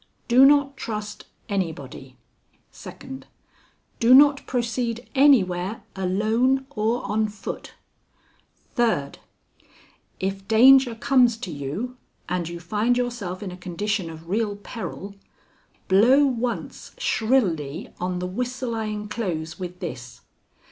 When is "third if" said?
8.73-10.47